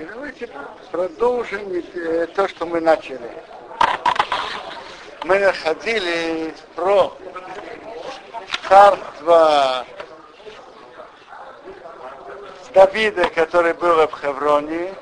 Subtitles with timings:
[0.00, 0.48] И давайте
[0.90, 1.82] продолжим
[2.34, 3.30] то, что мы начали.
[5.24, 7.14] Мы находили про
[8.66, 9.84] царство
[12.72, 14.94] Давида, который было в Хевроне,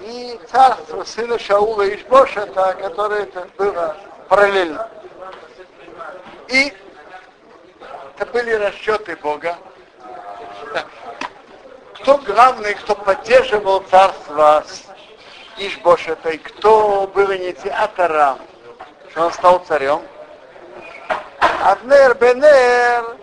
[0.00, 3.96] и царство сына Шаула и Ишбошета, которое было
[4.28, 4.90] параллельно.
[6.48, 6.72] И
[8.18, 9.56] это были расчеты Бога.
[12.00, 14.64] Кто главный, кто поддерживал царство
[15.56, 18.38] Ишбошета, и кто был инициатором,
[19.10, 20.02] что он стал царем?
[21.62, 23.16] Авнер Бенер,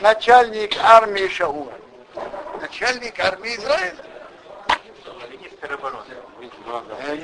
[0.00, 1.72] начальник армии Шаула.
[2.60, 3.96] Начальник армии Израиля.
[7.02, 7.16] Э,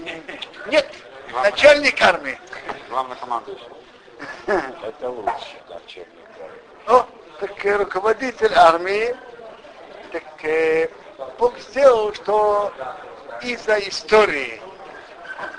[0.66, 0.86] нет,
[1.32, 2.38] начальник армии.
[2.90, 3.66] Главный командующий.
[4.46, 6.08] Это лучше, начальник
[6.88, 7.06] О,
[7.40, 9.16] так э, руководитель армии,
[10.12, 10.88] так э,
[11.38, 12.72] Бог сделал, что
[13.42, 14.60] из-за истории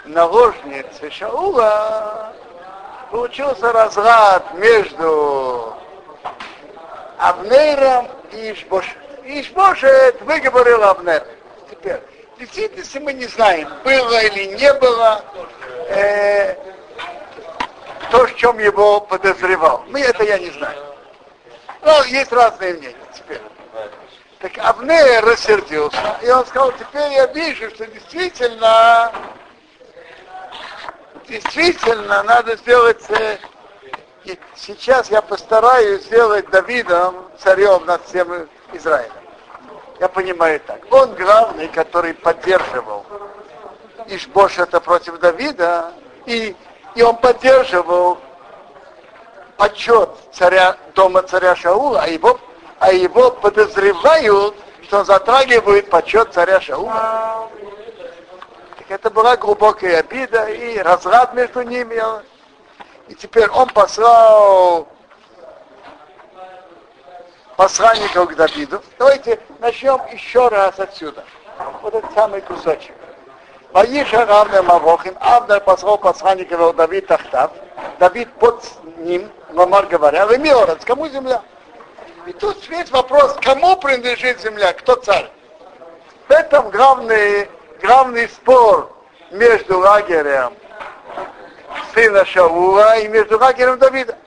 [0.06, 2.34] наложницы Шаула
[3.12, 5.74] получился разрад между
[7.18, 8.98] Авнером и Ишбошем.
[9.24, 11.26] Ишбошет выговорил Авнер.
[11.70, 12.02] Теперь,
[12.36, 15.24] в действительности мы не знаем, было или не было
[15.90, 16.54] э,
[18.12, 19.84] то, в чем его подозревал.
[19.88, 20.78] Мы это я не знаю.
[21.82, 23.07] Но есть разные мнения.
[24.40, 29.12] Так Авнер рассердился, и он сказал, теперь я вижу, что действительно,
[31.28, 33.38] действительно надо сделать, э,
[34.26, 39.12] и сейчас я постараюсь сделать Давидом царем над всем Израилем.
[40.00, 40.82] Я понимаю так.
[40.92, 43.08] Он главный, который поддерживал
[44.06, 45.94] Ишбош это против Давида,
[46.28, 46.56] и,
[46.94, 48.20] и он поддерживал
[49.58, 52.40] почет царя, дома царя Шаула, а его,
[52.80, 57.50] а его подозревают, что он затрагивает почет царя Шаула.
[58.78, 62.02] Так это была глубокая обида и разрад между ними.
[63.08, 64.88] И теперь он послал
[67.56, 68.82] посланников к Давиду.
[69.00, 71.24] Давайте начнем еще раз отсюда.
[71.82, 72.94] Вот этот самый кусочек.
[73.74, 77.52] Ваиша равным Мавохим, Авнер послал посланников Давид Тахтав,
[78.00, 78.64] Давид под
[78.98, 81.42] ним, Мамар говоря, вы Миорец, кому земля?
[82.28, 85.32] И тут весь вопрос, кому принадлежит земля, кто царь?
[86.28, 87.50] В этом главный,
[87.82, 88.94] главный спор
[89.32, 90.54] между лагерем
[91.94, 94.18] сына Шаула и между лагерем Давида.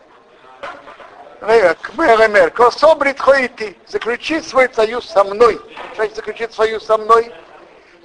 [1.43, 5.61] Меремер, кособрит хоити, заключить свой союз со мной.
[5.95, 7.31] Значит заключить союз со мной?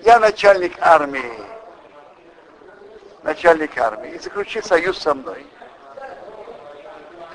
[0.04, 1.40] Я начальник армии.
[3.24, 4.12] Начальник армии.
[4.12, 5.46] И заключить союз со мной.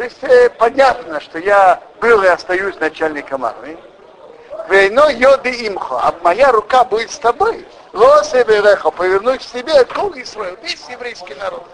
[0.01, 3.77] То есть э, понятно, что я был и остаюсь начальником армии.
[4.71, 7.67] Вейно йоды имхо, а моя рука будет с тобой.
[7.93, 11.67] Лосе берехо, повернусь к себе, кол Исраил, весь еврейский народ.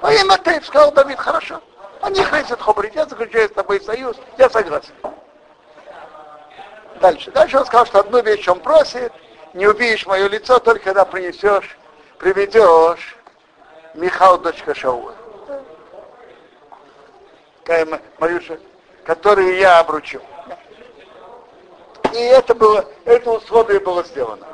[0.00, 1.60] А им это сказал Давид, хорошо.
[2.00, 4.94] Они хотят хобрить, я заключаю с тобой союз, я согласен.
[7.02, 7.30] Дальше.
[7.32, 9.12] Дальше он сказал, что одну вещь он просит,
[9.52, 11.76] не убьешь мое лицо, только когда принесешь,
[12.18, 13.14] приведешь
[13.92, 15.12] Михал, дочка Шаула.
[18.18, 18.58] Марюша,
[19.04, 20.22] которую я обручил.
[22.12, 24.46] И это было, это условие было сделано.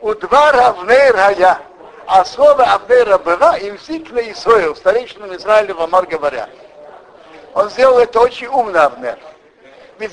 [0.00, 1.58] У два равней рая,
[2.06, 6.48] а слово Авнера была им сикна Исраил, старейшинам Израиля Амар говоря.
[7.54, 9.18] Он сделал это очень умно, Авнер.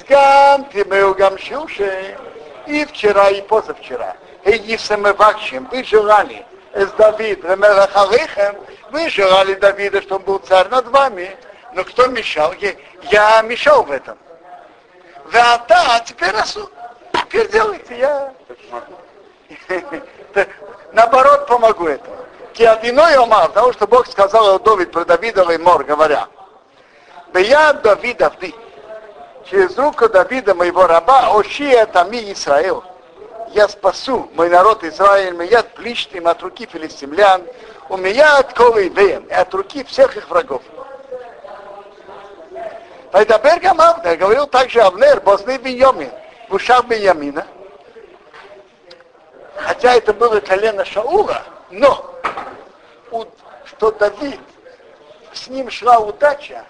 [0.07, 2.17] Гам ты был гам шилше,
[2.67, 4.15] и вчера, и позавчера.
[4.43, 8.57] И не самовакшим, вы желали, с Давид, Ремелахалихем,
[8.91, 11.35] вы желали Давида, чтобы он был царь над вами.
[11.77, 12.53] Но кто мешал?
[12.53, 12.73] Я,
[13.11, 14.17] я мешал в этом.
[15.25, 16.67] Вы а теперь расу.
[17.13, 18.33] Теперь делайте, я...
[20.93, 22.15] Наоборот, помогу этому.
[22.53, 26.27] Киадиной Омар, потому что Бог сказал Давид про Давида и Мор, говоря,
[27.31, 28.55] Беяд Давида ты,
[29.45, 32.83] через руку Давида, моего раба, Ошия Тами Исраил,
[33.51, 37.43] я спасу мой народ Израиль, меня от плечным от руки филистимлян,
[37.89, 40.63] у меня от колы и от руки всех их врагов.
[43.11, 46.11] Вайдабер Гамавнер говорил также Авнер, Бозны Беньямин,
[46.49, 47.47] в ушах Беньямина.
[49.55, 52.13] Хотя это было колено Шаула, но
[53.65, 54.39] что Давид,
[55.33, 56.63] с ним шла удача,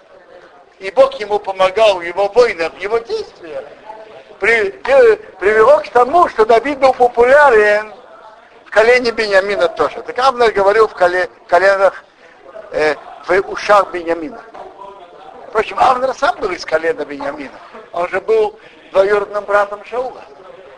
[0.78, 3.64] и Бог ему помогал его войнах, его действиях,
[4.38, 4.70] при,
[5.40, 7.92] привело к тому, что Давид был популярен
[8.64, 10.00] в колене Бениамина тоже.
[10.02, 12.04] Так Авнер говорил в коле, коленах,
[12.70, 12.94] э,
[13.26, 14.40] в ушах Бениамина.
[15.48, 17.58] Впрочем, Авнер сам был из колена Бениамина.
[17.92, 18.58] Он же был
[18.92, 20.22] двоюродным братом Шаула.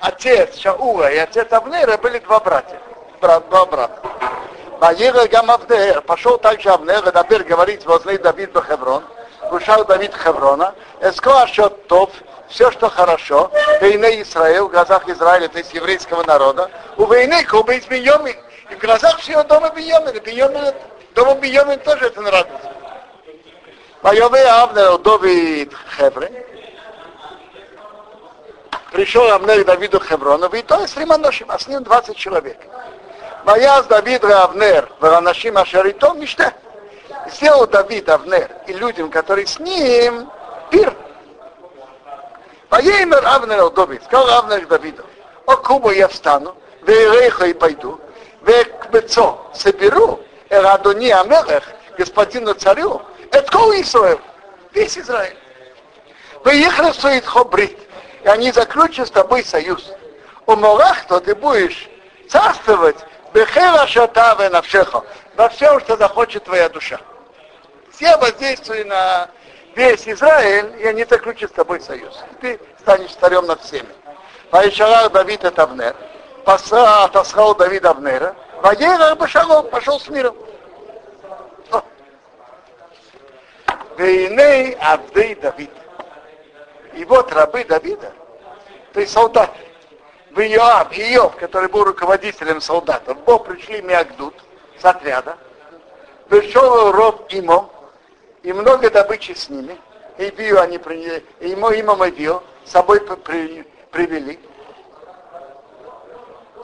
[0.01, 2.81] отец Шаула и отец Авнера были два братья,
[3.21, 4.01] брат, два брата.
[4.79, 9.05] Ваира Гамавдер, пошел также Авнер, и Дабир говорит, возле Давид Бахеврон,
[9.51, 11.47] вышел Давид Хеврона, эскоа
[11.89, 12.13] топ,
[12.49, 13.51] все, что хорошо,
[13.81, 18.37] войны Израиль, в глазах Израиля, то есть еврейского народа, у войны Куба из Беньомин,
[18.71, 20.75] и в глазах всего дома Беньомина, Беньомин,
[21.15, 22.70] дома Беньомин тоже это нравится.
[24.03, 26.47] Вайове Авнер, Давид Хевре,
[28.93, 32.57] пришел Авнер к Давиду Хеврону, и то есть Риманошим, а с ним 20 человек.
[33.45, 36.53] Ваяз Давид Авнер, Варанашим Ашарито, Мишне.
[37.31, 40.31] Сделал Давид Авнер и людям, которые с ним,
[40.71, 40.95] пир.
[42.71, 45.05] Воеймер Авнер Давид, сказал Авнер Давиду,
[45.45, 48.01] о Кубу я встану, вейрейха и пойду,
[48.43, 51.65] векбецо соберу, Эрадони Амелех,
[51.99, 54.21] господину царю, это кол Исраил,
[54.73, 55.37] весь Израиль.
[56.45, 57.79] Выехали стоит хобрит,
[58.25, 59.93] и они заключат с тобой союз.
[60.47, 61.89] У Морахто ты будешь
[62.29, 62.97] царствовать
[63.33, 65.03] Бехера шатаве навшеха.
[65.37, 67.01] Во всем, что захочет твоя душа.
[67.93, 69.29] Все воздействуют на
[69.77, 72.19] весь Израиль, и они заключат с тобой союз.
[72.41, 73.89] Ты станешь царем над всеми.
[74.51, 75.95] Поишарах Давид это Авнер.
[76.45, 78.35] Отослал Давид Авнера.
[78.63, 80.35] Ваера Башалом пошел с миром.
[83.97, 85.71] Вейней Авдей Давид.
[86.95, 88.13] И вот рабы Давида,
[88.93, 89.59] то есть солдаты,
[90.31, 94.35] в Иоав, Иов, который был руководителем солдатов, Бог пришли Миагдут
[94.79, 95.37] с отряда,
[96.29, 97.71] пришел роб Имо,
[98.43, 99.77] и много добычи с ними,
[100.19, 104.39] и Бию они приняли, и ему имам Бию с собой при, привели.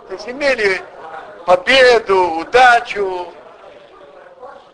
[0.08, 0.80] То есть имели
[1.44, 3.32] победу, удачу,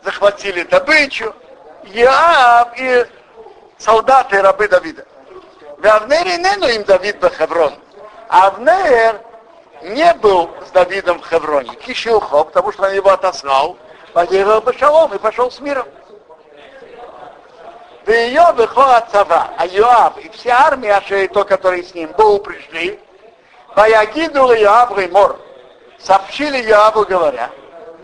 [0.02, 1.34] захватили добычу,
[1.84, 3.06] Иоав и
[3.78, 5.04] солдаты рабы Давида.
[5.78, 7.74] В Авнере нену им Давид Бахаврон.
[8.28, 9.20] Авнер
[9.82, 13.76] не был с Давидом в Хевроне, Кишилхо, потому что он его отослал,
[14.12, 15.86] поделал бы шалом и пошел с миром.
[18.06, 22.38] В ее выхода цава, а Йоаб и вся армия, а то, которые с ним, был
[22.38, 22.98] пришли,
[23.74, 25.38] Ваягиду Йоаб Римор,
[25.98, 27.50] сообщили Йоабу, говоря,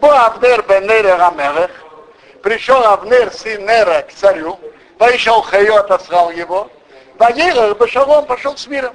[0.00, 1.70] Бо Авнер бен Нера Рамелех,
[2.42, 4.58] пришел Авнер, сын Нера, к царю,
[4.98, 6.70] Ваишал Хайо отослал его,
[7.18, 8.94] Ваегар Башалом пошел с миром.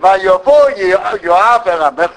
[0.00, 2.10] Вайово Йоав Эрамех.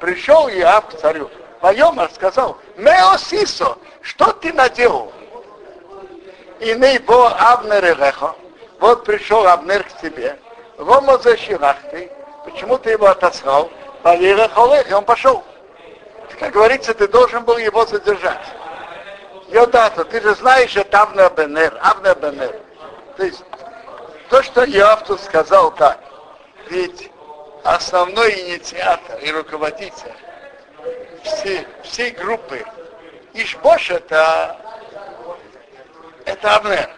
[0.00, 1.30] Пришел Иав к царю.
[1.60, 5.12] Вайомар сказал, Меосисо, что ты наделал?
[6.58, 8.34] И не бо Авнер Элехо.
[8.80, 10.36] Вот пришел Авнер к тебе.
[10.76, 12.10] Рома защирахты.
[12.44, 13.70] Почему ты его отослал?
[14.02, 15.44] Валера Холех, и он пошел.
[16.42, 18.44] Как говорится, ты должен был его задержать.
[19.46, 22.56] Йодата, ты же знаешь, это Авнер Бенер, Авнер Бенер.
[23.16, 23.44] То есть,
[24.28, 26.00] то, что Иов тут сказал так,
[26.68, 27.12] ведь
[27.62, 30.12] основной инициатор и руководитель
[31.22, 32.64] всей, всей группы
[33.34, 34.56] Ишбош это,
[36.24, 36.90] это Авнер.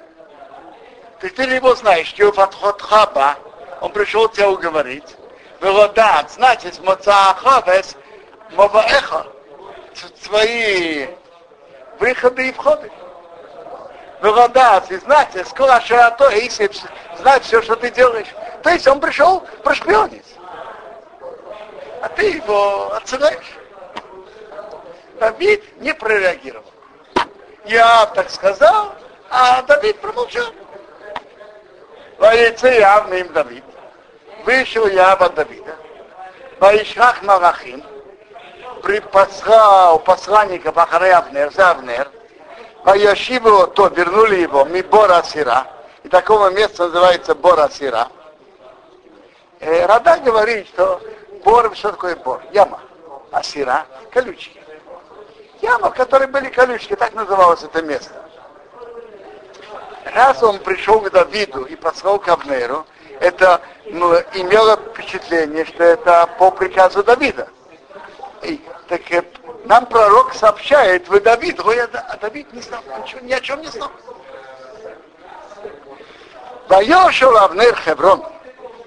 [1.20, 3.36] Ты, ты его знаешь, Тиофатхот Хаба,
[3.82, 5.16] он пришел тебя уговорить.
[5.60, 7.94] Велодат, значит, Моцаахавес,
[8.52, 9.33] Моваэха,
[10.22, 11.06] свои
[11.98, 12.90] выходы и входы.
[14.22, 16.70] Велодат, и знать, скоро широтой, если
[17.18, 18.28] знать все, что ты делаешь.
[18.62, 20.24] То есть он пришел прошпионить.
[22.00, 23.58] А ты его отсылаешь.
[25.20, 26.64] Давид не прореагировал.
[27.66, 28.94] Я так сказал,
[29.30, 30.52] а Давид промолчал.
[32.18, 33.64] Воицы явно им Давид.
[34.44, 35.76] Вышел я от Давида.
[36.60, 37.82] Ваишрах Малахим.
[38.84, 42.10] При послал посланников Ахаре Авнер, за Авнер.
[42.84, 45.66] Ваяшиву то вернули его, ми Бора Сира.
[46.02, 48.08] И такого места называется Бора Сира.
[49.60, 51.00] Э, Рада говорит, что
[51.42, 52.42] бор, что такое бор?
[52.52, 52.78] Яма.
[53.32, 54.60] А сира– колючки.
[55.62, 58.12] Яма, в которой были колючки, так называлось это место.
[60.14, 62.84] Раз он пришел к Давиду и послал к Авнеру,
[63.20, 67.48] это ну, имело впечатление, что это по приказу Давида.
[68.42, 69.22] И, так э,
[69.64, 72.82] нам пророк сообщает, вы Давид, ой, а Давид не знал,
[73.22, 73.90] ни о чем не знал.
[76.68, 78.24] Вайошел Авнер Хеврон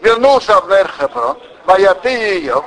[0.02, 2.64] вернулся в Нер Хеброн, Ваяты ее,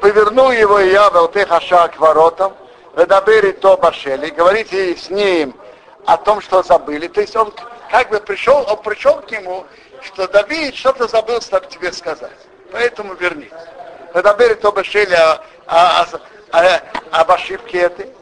[0.00, 2.54] повернул его и я в Хаша к воротам,
[2.96, 5.54] Ведабери то Башели, говорите с ним
[6.04, 7.08] о том, что забыли.
[7.08, 7.52] То есть он
[7.90, 9.66] как бы пришел, он пришел к нему,
[10.02, 12.38] что Давид что-то забыл тебе сказать.
[12.72, 13.50] Поэтому вернись.
[14.14, 16.06] Ведабери то Башели о, о,
[16.52, 18.12] о, об ошибке этой.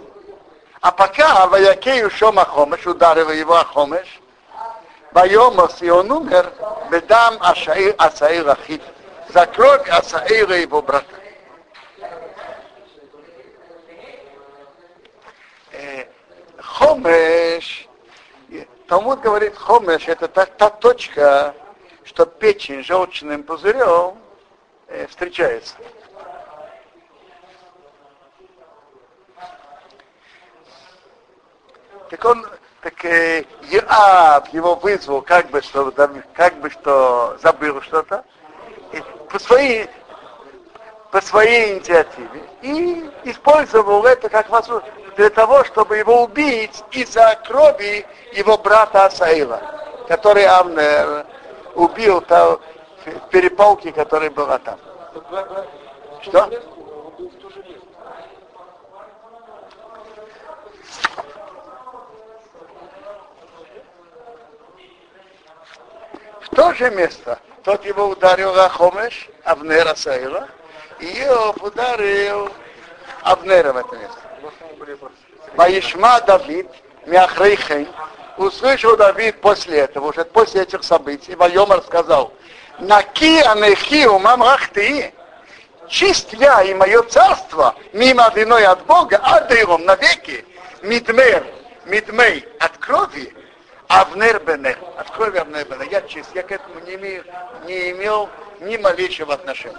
[0.81, 4.21] А пока Ваякею Шома Хомеш, ударил его Ахомеш,
[5.13, 6.53] Байомас, и он умер,
[6.91, 8.83] бедам Ашаир Асаир Ахид,
[9.29, 11.07] за кровь Асаира его брата.
[16.61, 17.89] Хомеш,
[18.89, 21.55] Талмуд говорит, хомеш это та, та точка,
[22.05, 24.17] что печень желчным пузырем
[24.89, 25.75] э, встречается.
[32.11, 32.47] Так он,
[32.83, 35.91] так э, Иав его вызвал, как бы что,
[36.35, 38.25] как бы что забыл что-то,
[39.29, 39.89] по своей,
[41.11, 48.07] по своей инициативе, и использовал это как возможность для того, чтобы его убить из-за крови
[48.33, 49.61] его брата Асаила,
[50.09, 51.27] который Авнер
[51.75, 52.61] убил там,
[53.07, 54.79] в перепалке, которая была там.
[56.23, 56.51] Что?
[66.41, 70.49] В то же место тот его ударил Рахомеш, Авнера Саила,
[70.99, 72.51] и его ударил
[73.23, 74.21] Авнера в это место.
[75.55, 76.69] Ваишма Давид,
[77.07, 77.89] Мяхрейхен,
[78.37, 82.33] услышал Давид после этого, уже после этих событий, Вайомар сказал,
[82.79, 85.13] Наки анехи умам рахты,
[85.89, 90.45] чист я и мое царство, мимо виной от Бога, адыром навеки,
[90.83, 91.47] мидмер,
[91.87, 93.33] мидмей от крови,
[93.89, 95.89] Авнер Бенер, от крови Авнер Бенер.
[95.91, 97.25] Я чист, я к этому не имею,
[97.65, 98.29] не имел
[98.61, 99.77] ни малейшего отношения.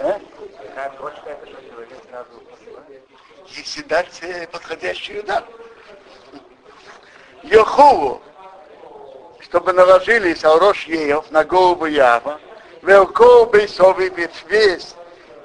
[0.00, 0.20] А?
[3.48, 4.22] Если дать
[4.52, 5.44] подходящий удар.
[7.42, 8.20] Йохуву,
[9.48, 12.38] чтобы наложились Алрош Еев на голову Ява,
[12.82, 14.12] Велкоу Бейсови
[14.48, 14.94] весь,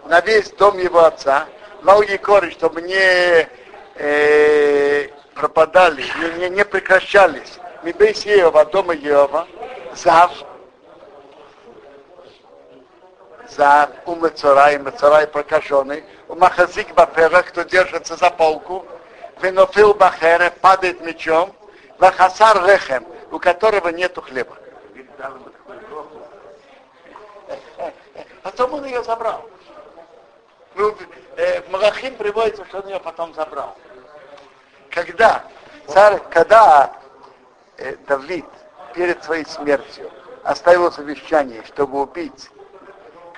[0.05, 1.45] на весь дом его отца,
[1.81, 3.47] Мауги Кори, чтобы не
[3.95, 6.03] э, пропадали,
[6.37, 7.59] не, не, прекращались.
[7.83, 9.47] Мибейс Еова, дома Еова,
[9.95, 10.31] Зав,
[13.49, 18.85] за у Мецарай, Мецарай прокаженный, у Махазик Баперах, кто держится за полку,
[19.41, 21.53] Венофил Бахере падает мечом,
[21.99, 24.57] Вахасар Лехем, у которого нету хлеба.
[28.41, 29.49] Потом он ее забрал.
[30.75, 30.95] Ну,
[31.35, 33.77] э, в Малахим приводится, что он ее потом забрал.
[34.89, 35.43] Когда
[35.87, 36.95] царь, когда
[37.77, 38.45] э, Давид
[38.93, 40.11] перед своей смертью
[40.43, 42.49] оставил завещание, чтобы убить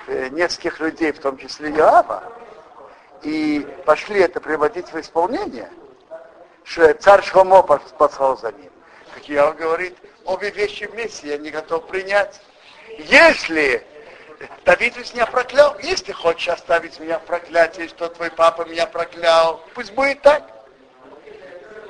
[0.08, 2.22] Э, нескольких людей, в том числе Иоава,
[3.22, 5.68] и пошли это приводить в исполнение,
[6.62, 8.70] что царь Шломо послал за ним.
[9.26, 12.40] Как Иоав говорит, обе вещи вместе я не готов принять.
[12.98, 13.84] Если
[14.64, 19.60] Давид ведь меня проклял, если хочешь оставить меня в проклятии, что твой папа меня проклял,
[19.74, 20.44] пусть будет так.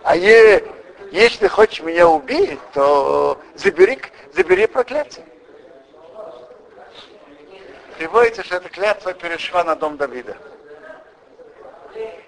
[0.03, 0.65] А е,
[1.13, 4.01] если хочешь меня убить, то забери,
[4.33, 5.27] забери проклятие
[7.99, 10.37] приводится, что эта клятва перешла на дом Давида.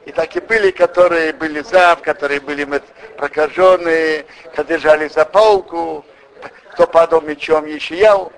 [0.09, 2.65] И так и были, которые были зав, которые были
[3.19, 6.03] прокаженные, которые держали за полку,
[6.73, 8.33] кто падал мечом Ешияу.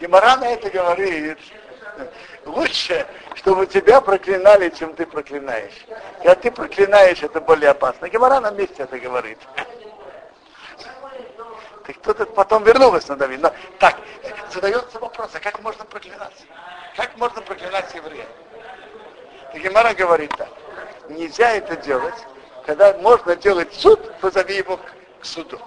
[0.00, 1.38] Гемора на это говорит,
[2.44, 5.86] лучше, чтобы тебя проклинали, чем ты проклинаешь.
[6.16, 8.08] Когда ты проклинаешь, это более опасно.
[8.08, 9.38] Гемора на месте это говорит.
[11.86, 13.42] Так кто-то потом вернулся на Давид.
[13.42, 13.98] Но, так,
[14.50, 16.44] задается вопрос, а как можно проклинаться?
[16.96, 18.26] Как можно проклинать еврея?
[19.54, 20.48] И Гемара говорит так,
[21.08, 22.14] нельзя это делать,
[22.66, 24.78] когда можно делать суд, позови его
[25.20, 25.60] к суду.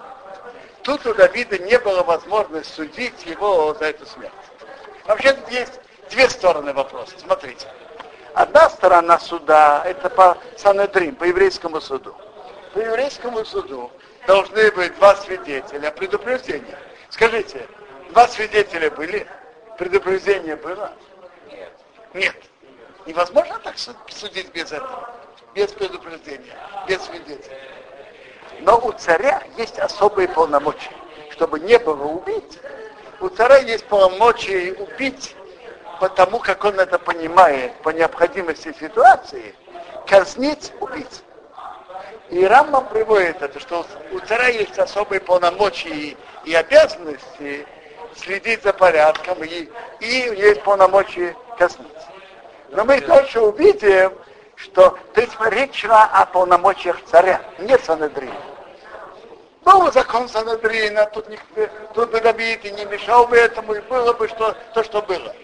[0.82, 4.32] Тут у Давида не было возможности судить его за эту смерть.
[5.06, 5.80] Вообще тут есть
[6.10, 7.12] две стороны вопроса.
[7.18, 7.66] Смотрите.
[8.34, 12.14] Одна сторона суда, это по Санедрим, по еврейскому суду.
[12.74, 13.90] По еврейскому суду
[14.26, 16.78] должны быть два свидетеля предупреждения.
[17.08, 17.66] Скажите,
[18.10, 19.26] два свидетеля были?
[19.78, 20.92] Предупреждение было?
[21.50, 21.72] Нет.
[22.12, 22.36] Нет.
[23.08, 25.08] Невозможно так судить без этого,
[25.54, 26.54] без предупреждения,
[26.86, 27.56] без свидетелей.
[28.60, 30.90] Но у царя есть особые полномочия.
[31.30, 32.58] Чтобы не было убить,
[33.20, 35.34] у царя есть полномочия убить
[36.00, 39.54] потому, как он это понимает, по необходимости ситуации,
[40.06, 41.22] казнить убийц.
[42.28, 47.66] И Рамбам приводит это, что у царя есть особые полномочия и, обязанности
[48.16, 49.66] следить за порядком, и,
[50.00, 51.97] и есть полномочия коснуться.
[52.70, 54.12] Но мы тоже увидим,
[54.56, 58.34] что ты речь шла о полномочиях царя, не Санедрина.
[59.64, 61.38] Был закон Санедрина, тут, не,
[61.94, 65.34] тут бы Давид и не мешал бы этому, и было бы что, то, что было.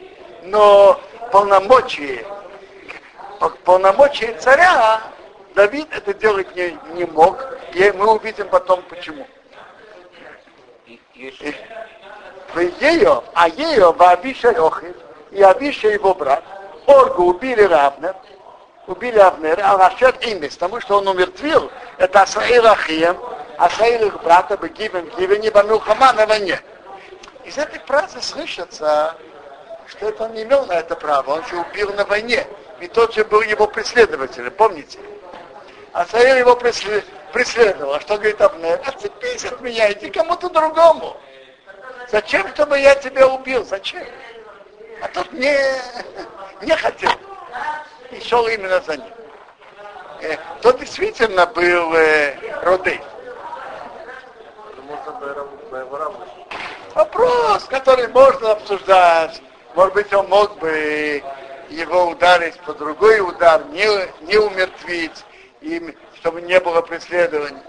[0.43, 1.01] Но
[1.31, 2.25] полномочия,
[3.65, 5.03] полномочия царя
[5.55, 9.27] Давид это делать не, не мог, И мы увидим потом почему.
[10.87, 11.01] И,
[12.81, 14.97] ее, а ее в Абиша Охив,
[15.31, 16.45] и Абиша его брат,
[16.87, 18.15] Оргу убили Равнер,
[18.87, 23.17] убили Авнера, а насчет имес, потому что он умертвил, это Асраил Ахием,
[23.59, 26.61] Асраил их брата Бегивен Гивени Бамилхама на войне.
[27.45, 29.17] Из этой фразы слышится,
[29.87, 32.47] что это он не имел на это право, он же убил на войне.
[32.81, 34.99] Ведь тот же был его преследователем, помните?
[35.93, 37.95] А Саил его преследовал.
[37.95, 38.81] А что говорит Абнер?
[38.85, 41.17] Отцепись от меня, иди кому-то другому.
[42.11, 43.65] Зачем, чтобы я тебя убил?
[43.65, 44.05] Зачем?
[45.05, 45.55] А тот не,
[46.63, 47.11] не хотел.
[48.11, 49.13] И шел именно за ним.
[50.23, 53.01] Э, тот действительно был э, Родей.
[56.95, 59.43] Вопрос, который можно обсуждать.
[59.75, 61.23] Может быть, он мог бы
[61.69, 63.87] его ударить по другой удар, не,
[64.23, 65.25] не умертвить,
[65.61, 67.63] и, чтобы не было преследования.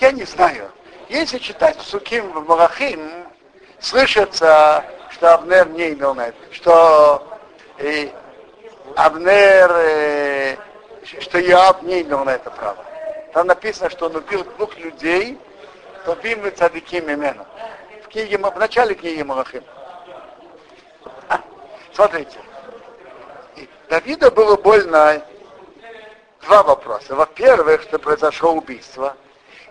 [0.00, 0.70] Я не знаю.
[1.08, 3.26] Если читать Суким в Малахим,
[3.78, 7.38] слышится, что Абнер не имел на это, что
[7.78, 8.08] э,
[8.96, 10.56] Абнер, э,
[11.20, 12.82] что Иоаб не имел на это право.
[13.32, 15.38] Там написано, что он убил двух людей,
[16.04, 17.44] то бим цадиким именно.
[18.04, 19.64] В, книге, в начале книги Малахим.
[21.28, 21.40] А,
[21.92, 22.38] смотрите.
[23.90, 25.22] Давида было больно
[26.42, 27.14] два вопроса.
[27.14, 29.16] Во-первых, что произошло убийство,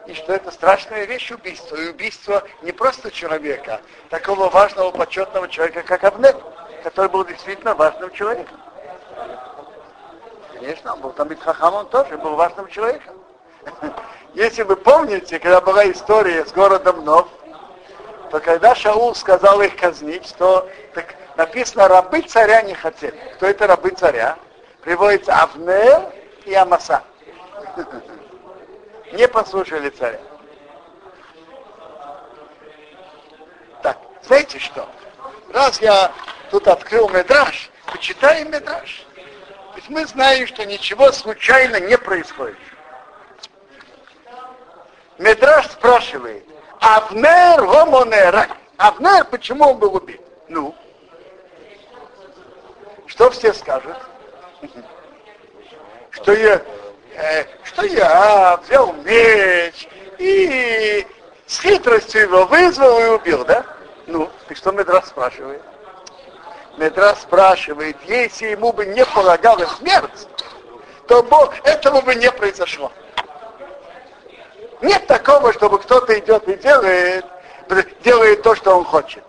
[0.05, 1.75] и что это страшная вещь убийство.
[1.75, 6.35] И убийство не просто человека, такого важного, почетного человека, как Абнер,
[6.83, 8.59] который был действительно важным человеком.
[10.53, 13.15] Конечно, он был там Хахам, он тоже был важным человеком.
[14.33, 17.27] Если вы помните, когда была история с городом Нов,
[18.31, 23.15] то когда Шаул сказал их казнить, то так написано, рабы царя не хотели.
[23.35, 24.37] Кто это рабы царя?
[24.81, 26.11] Приводится Авнер
[26.45, 27.03] и Амаса.
[29.13, 30.19] Не послушали царя.
[33.83, 34.89] Так, знаете что?
[35.53, 36.11] Раз я
[36.49, 39.05] тут открыл медраж, почитаем медраж.
[39.75, 42.57] Ведь мы знаем, что ничего случайно не происходит.
[45.19, 46.43] Медраж спрашивает,
[46.79, 48.47] Авнер гомонера.
[48.77, 50.21] Авнер, почему он был убит?
[50.49, 50.75] Ну,
[53.05, 53.95] что все скажут?
[56.09, 56.63] Что я,
[57.15, 61.05] э, что я взял меч и
[61.47, 63.65] с хитростью его вызвал и убил, да?
[64.07, 65.61] Ну, и что Медрас спрашивает?
[66.77, 70.27] Медрас спрашивает, если ему бы не полагалась смерть,
[71.07, 72.91] то Бог этого бы не произошло.
[74.81, 77.25] Нет такого, чтобы кто-то идет и делает,
[78.03, 79.23] делает то, что он хочет.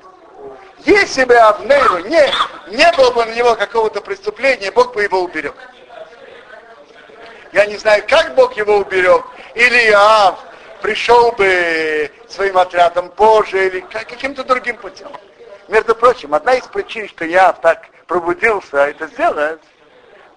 [0.84, 2.22] Если бы Авнейру не,
[2.76, 5.54] не было бы на него какого-то преступления, Бог бы его уберег.
[7.54, 9.24] Я не знаю, как Бог его уберег.
[9.54, 10.38] Или Иав
[10.82, 15.08] пришел бы своим отрядом позже, или каким-то другим путем.
[15.68, 19.62] Между прочим, одна из причин, что я так пробудился это сделать,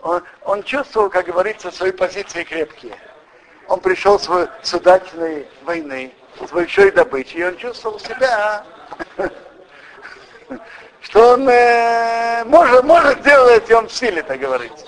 [0.01, 2.95] он, он чувствовал, как говорится, свои позиции крепкие
[3.67, 4.29] он пришел с,
[4.61, 8.63] с удачной войны, с большой добычей, и он чувствовал себя,
[11.01, 14.85] что он э, может, может делать, и он в силе, так говорится.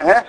[0.00, 0.22] Э?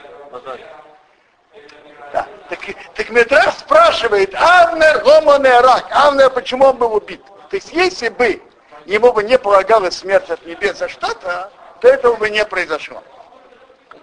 [3.15, 7.21] Метраж спрашивает, Авнер гомонерак, Авнер, почему он был убит?
[7.49, 8.41] То есть, если бы
[8.85, 11.49] ему бы не полагалась смерть от небес за что-то,
[11.79, 13.01] то этого бы не произошло.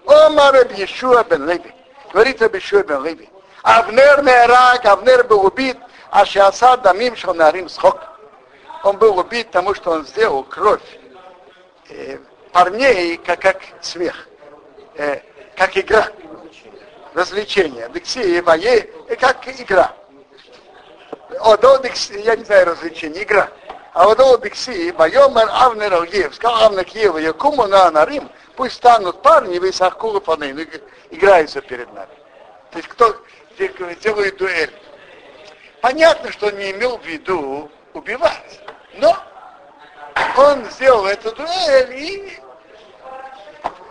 [0.06, 1.74] Омар Бешуа бен Леви.
[2.10, 3.28] Говорит об бен Леви.
[3.62, 5.76] Авнер Нерак, Авнер был убит,
[6.10, 8.00] а Шиаса Дамим Шонарим Схок.
[8.82, 10.80] Он был убит, потому что он сделал кровь
[11.90, 12.16] э,
[12.50, 14.26] парней, как, как смех,
[14.96, 15.20] э,
[15.54, 16.08] как игра,
[17.14, 17.88] развлечение.
[17.92, 19.92] Дикси и Вае, и как игра.
[21.40, 23.50] Одо Дикси, я не знаю развлечение, игра.
[23.94, 29.58] А Одо Дикси, Вайомер Авнер Алгиев, сказал Авнер Киева, Якуму на Нарим, пусть станут парни,
[29.58, 30.34] вы сахкулы по
[31.10, 32.10] играются перед нами.
[32.70, 33.16] То есть кто,
[33.58, 34.72] делают дуэль.
[35.82, 38.60] Понятно, что он не имел в виду убивать,
[38.94, 39.16] но
[40.36, 42.38] он сделал эту дуэль и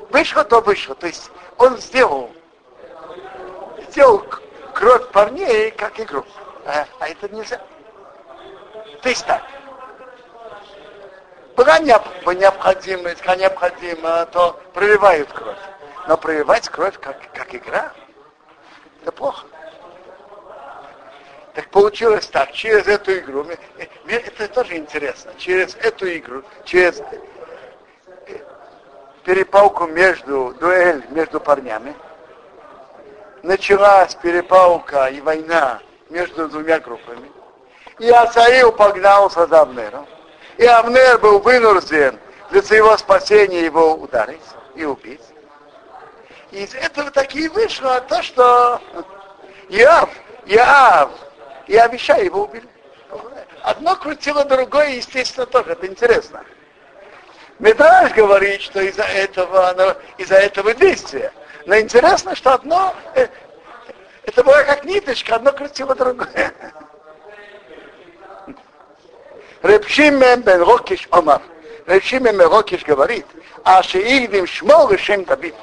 [0.10, 0.96] вышло то вышло.
[0.96, 2.32] То есть он сделал,
[3.92, 4.24] сделал
[4.74, 6.26] кровь парней как игру.
[6.66, 7.62] А, а это нельзя.
[9.02, 9.42] То есть так.
[11.56, 15.58] Была необходимость, когда необходимо, то проливают кровь.
[16.08, 17.92] Но проливать кровь как, как игра,
[19.02, 19.46] это плохо.
[21.54, 23.46] Так получилось так, через эту игру,
[24.08, 27.04] это тоже интересно, через эту игру, через
[29.26, 31.94] перепалку между, дуэль между парнями.
[33.44, 37.32] Началась перепалка и война между двумя группами.
[38.00, 40.08] И Асаил погнался за Авнером.
[40.58, 42.20] И Авнер был вынужден
[42.52, 44.42] для своего спасения его ударить
[44.76, 45.22] и убить.
[46.52, 48.80] И из этого так и вышло то, что
[49.70, 50.10] Иав,
[50.46, 51.10] Иав,
[51.68, 52.68] и Авишай его убили.
[53.64, 55.72] Одно крутило другое, естественно, тоже.
[55.72, 56.44] Это интересно.
[57.60, 61.32] Медраж говорит, что из-за этого, из-за этого действия.
[61.66, 63.28] Но интересно, что одно, э,
[64.24, 66.54] это было как ниточка, одно крутило другое.
[69.62, 71.42] Репшимен бен Рокиш Омар.
[71.86, 73.26] Репшимен бен Рокиш говорит,
[73.64, 75.56] а шеигдим шмол решим Давид.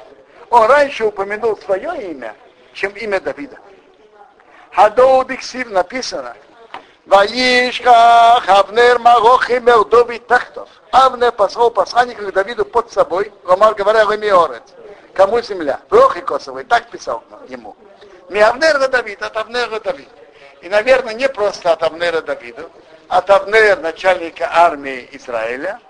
[0.49, 2.33] Он раньше упомянул свое имя,
[2.73, 3.57] чем имя Давида.
[4.71, 6.35] Хадоудиксив написано,
[7.05, 10.69] Ваишках Авнер Марохи Мердови Тахтов.
[10.91, 14.63] Авнер послал посланника к Давиду под собой, Ромар говоря, Ремиорец.
[15.19, 15.81] Кому земля?
[15.89, 17.75] Рохи Косовый, так писал ему.
[18.29, 20.07] Не Авнер Давид, от Авнера Давид.
[20.61, 22.71] И, наверное, не просто от Авнера Давиду,
[23.09, 25.81] от Авнера, начальника армии Израиля,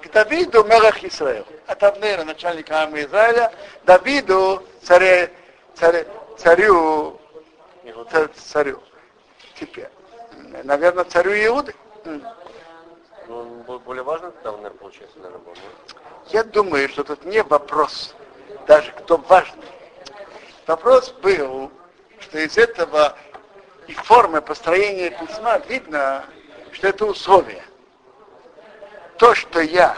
[0.00, 1.44] к Давиду Мелах Израил.
[1.66, 3.52] От Авнера, начальника армии Израиля,
[3.82, 5.32] Давиду, царе,
[5.74, 6.06] царе,
[6.38, 7.18] царю,
[8.36, 8.80] царю.
[9.58, 9.90] Теперь
[10.62, 11.74] наверное, царю Иуды.
[13.26, 15.54] Ну, более важный тогда, наверное, получается, наверное, был,
[16.28, 18.14] Я думаю, что тут не вопрос,
[18.66, 19.64] даже кто важный.
[20.66, 21.70] Вопрос был,
[22.20, 23.16] что из этого
[23.86, 26.24] и формы построения письма видно,
[26.72, 27.64] что это условие.
[29.18, 29.96] То, что я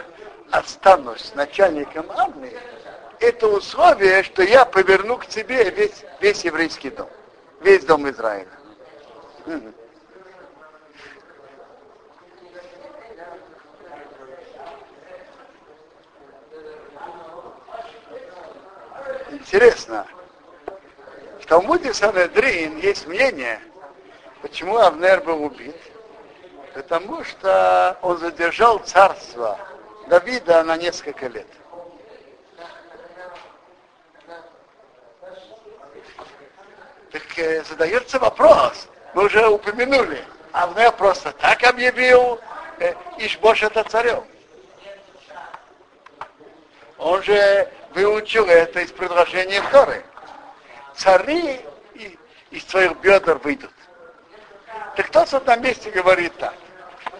[0.50, 2.56] останусь начальником армии,
[3.20, 7.08] это условие, что я поверну к тебе весь, весь еврейский дом,
[7.60, 8.48] весь дом Израиля.
[19.42, 20.06] Интересно,
[21.40, 23.60] в Талмуде Санедрин есть мнение,
[24.40, 25.74] почему Авнер был убит.
[26.74, 29.58] Потому что он задержал царство
[30.06, 31.48] Давида на несколько лет.
[37.10, 42.38] Так э, задается вопрос, мы уже упомянули, Авнер просто так объявил
[42.78, 44.24] э, Ишбошета царем.
[46.96, 50.04] Он же выучил это из предложения Торы.
[50.94, 51.60] Цари
[52.50, 53.70] из своих бедер выйдут.
[54.96, 56.54] Так кто в этом месте говорит так?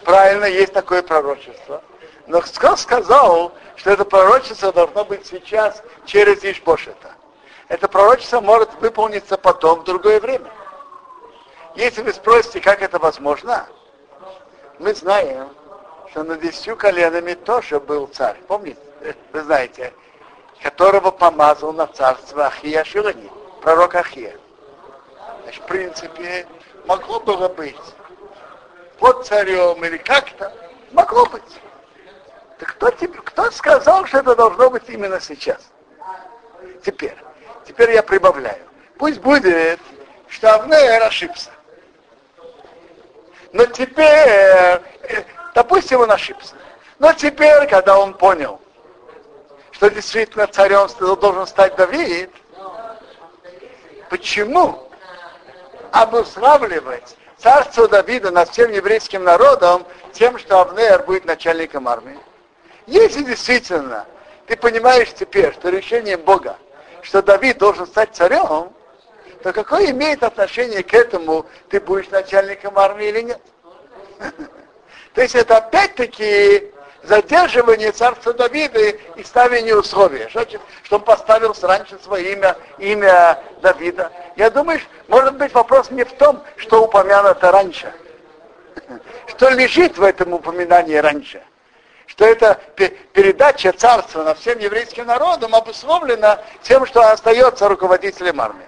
[0.03, 1.81] Правильно, есть такое пророчество.
[2.27, 7.15] Но кто сказал, что это пророчество должно быть сейчас через Ишбошета?
[7.67, 10.51] Это пророчество может выполниться потом, в другое время.
[11.75, 13.67] Если вы спросите, как это возможно,
[14.77, 15.49] мы знаем,
[16.11, 18.37] что над десятью коленами тоже был царь.
[18.47, 18.79] Помните?
[19.31, 19.93] Вы знаете,
[20.63, 23.29] которого помазал на царство Ахия Шилани,
[23.61, 24.33] пророк Ахия.
[25.43, 26.47] Значит, в принципе,
[26.85, 27.75] могло было быть
[28.97, 30.53] под царем или как-то,
[30.93, 31.59] могло быть.
[32.59, 35.69] Так кто, тебе, кто сказал, что это должно быть именно сейчас?
[36.85, 37.17] Теперь,
[37.67, 38.63] теперь я прибавляю.
[38.97, 39.81] Пусть будет,
[40.29, 41.51] что Авнеер ошибся.
[43.51, 44.79] Но теперь, э,
[45.53, 46.55] допустим, он ошибся.
[46.99, 48.61] Но теперь, когда он понял,
[49.73, 50.87] что действительно царем
[51.19, 52.29] должен стать Давид,
[54.09, 54.87] почему
[55.91, 62.19] обуславливать царство Давида над всем еврейским народом тем, что Авнер будет начальником армии?
[62.85, 64.05] Если действительно
[64.45, 66.57] ты понимаешь теперь, что решение Бога,
[67.01, 68.71] что Давид должен стать царем,
[69.41, 73.41] то какое имеет отношение к этому, ты будешь начальником армии или нет?
[75.13, 76.71] То есть это опять-таки
[77.03, 80.29] задерживание царства Давида и ставление условия.
[80.31, 84.11] Значит, что он поставил раньше свое имя, имя Давида.
[84.35, 87.93] Я думаю, может быть вопрос не в том, что упомянуто раньше.
[89.27, 91.41] Что лежит в этом упоминании раньше.
[92.07, 92.59] Что это
[93.13, 98.65] передача царства на всем еврейским народам обусловлена тем, что остается руководителем армии.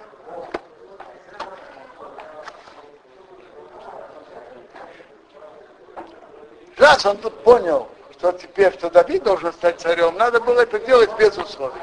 [6.76, 11.10] Раз он тут понял, что теперь, что Давид должен стать царем, надо было это делать
[11.18, 11.80] без условий.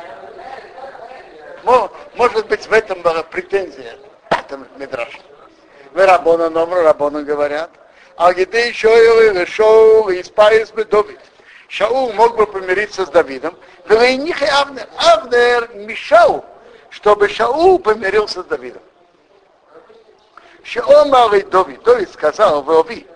[2.15, 3.97] Может быть, в этом была претензия,
[4.29, 5.19] это Мидраш.
[5.93, 7.69] Вы Рабона номер, Рабона говорят,
[8.17, 11.19] а где еще и Шоу, и Спайс бы Давид.
[11.67, 14.87] Шаул мог бы помириться с Давидом, но и них и Авнер.
[14.97, 16.45] Авнер мешал,
[16.89, 18.81] чтобы Шаул помирился с Давидом.
[20.63, 23.07] Шаул малый Давид, Давид сказал в Ови,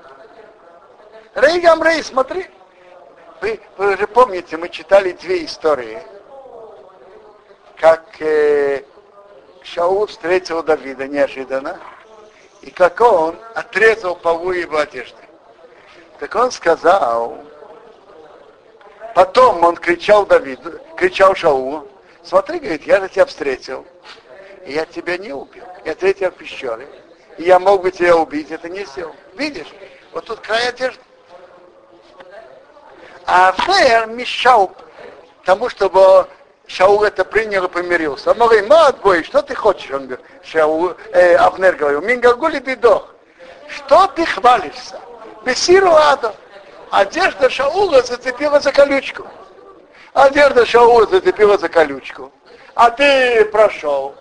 [1.35, 2.47] Рей смотри,
[3.41, 6.01] вы, вы же помните, мы читали две истории
[7.77, 8.83] как э,
[9.61, 11.79] Шаул встретил Давида неожиданно,
[12.61, 15.21] и как он отрезал полу его одежды.
[16.19, 17.37] Так он сказал,
[19.13, 21.87] потом он кричал Давиду, кричал Шаулу,
[22.23, 23.85] смотри, говорит, я же тебя встретил,
[24.65, 25.63] и я тебя не убил.
[25.85, 26.87] Я встретил в пещере,
[27.37, 29.15] и я мог бы тебя убить, это не сделал.
[29.35, 29.71] Видишь,
[30.11, 30.99] вот тут край одежды.
[33.27, 34.73] А Авнер мешал
[35.43, 36.27] тому, чтобы
[36.65, 38.31] Шаул это принял и помирился.
[38.31, 39.91] Он говорит, Маатбой, что ты хочешь?
[39.91, 43.13] Он говорит, Шаул, э, Авнер говорил, Мингагули бедох.
[43.67, 45.01] Что ты хвалишься?
[45.45, 46.33] Бесиру ада.
[46.89, 49.27] Одежда Шаула зацепила за колючку.
[50.13, 52.31] Одежда Шаула зацепила за колючку.
[52.75, 54.15] А ты прошел,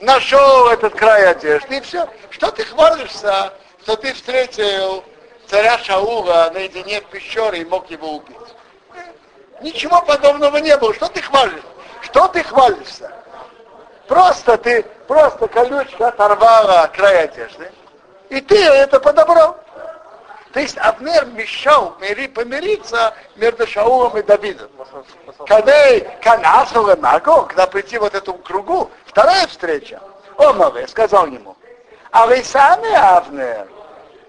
[0.00, 2.08] нашел этот край одежды, и все.
[2.30, 5.04] Что ты хвалишься, что ты встретил
[5.48, 8.36] царя Шаула наедине в пещере и мог его убить?
[9.60, 10.94] Ничего подобного не было.
[10.94, 11.62] Что ты хвалишь?
[12.02, 13.12] Что ты хвалишься?
[14.06, 17.70] Просто ты, просто колючка оторвала край одежды,
[18.30, 19.58] и ты это подобрал.
[20.52, 21.90] То есть Абнер мешал
[22.34, 24.70] помириться между Шаулом и Давидом.
[25.46, 30.00] Когда Канасова Маго, когда прийти вот этому кругу, вторая встреча,
[30.38, 31.54] Омаве сказал ему,
[32.10, 33.68] а вы сами Авнер,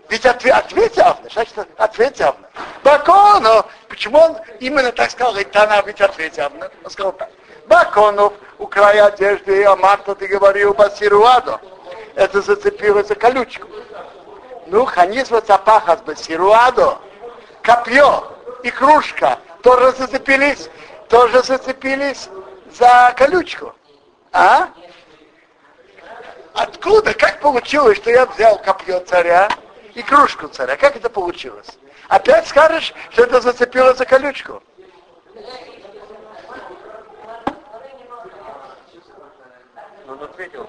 [0.10, 2.50] ведь ответ, ответь Авнер, значит, ответь Авнер.
[2.84, 6.72] Бакону, почему он именно так сказал, Тана, ведь ответь Авнер?
[6.84, 7.30] Он сказал так.
[7.67, 11.62] Баконов у края одежды, а Марта ты говорил Басируадо.
[12.15, 13.67] Это зацепилось за колючку.
[14.65, 16.98] Ну, ханизва цапахас Басируадо.
[17.62, 20.69] Копье и кружка тоже зацепились,
[21.08, 22.30] тоже зацепились
[22.72, 23.76] за колючку.
[24.32, 24.69] А?
[26.56, 27.13] Откуда?
[27.13, 29.50] Как получилось, что я взял копье царя
[29.99, 30.77] и кружку царя?
[30.77, 31.67] Как это получилось?
[32.07, 34.63] Опять скажешь, что это зацепило за колючку?
[40.07, 40.67] Он ответил.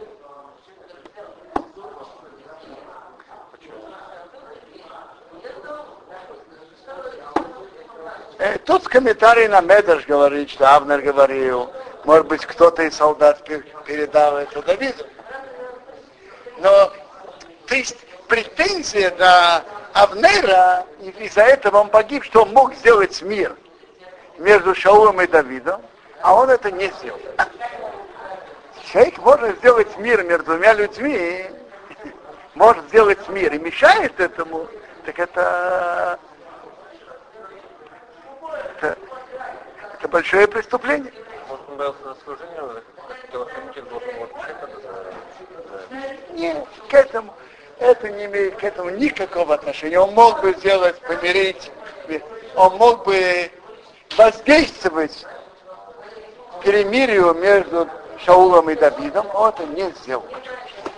[8.39, 11.71] Э, Тут комментарий на Медаш говорит, что Авнер говорил,
[12.05, 15.05] может быть, кто-то из солдат передал это Давиду.
[16.59, 16.93] Но,
[17.71, 23.55] то есть, претензия на Авнера, и из-за этого он погиб, что он мог сделать мир
[24.39, 25.81] между Шаулом и Давидом,
[26.21, 27.21] а он это не сделал.
[28.91, 31.47] Человек может сделать мир между двумя людьми,
[32.57, 34.67] может сделать мир и мешает этому,
[35.07, 36.19] так это,
[38.79, 38.99] это,
[39.95, 41.13] это большое преступление.
[46.33, 47.33] Нет, к этому,
[47.81, 49.99] это не имеет к этому никакого отношения.
[49.99, 51.73] Он мог бы сделать, помирить,
[52.55, 53.51] он мог бы
[54.17, 55.27] воздействовать
[56.63, 57.89] перемирию между
[58.25, 60.27] Шаулом и Давидом, он это не сделал.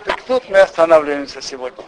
[0.03, 1.83] Так тут мы останавливаемся сегодня.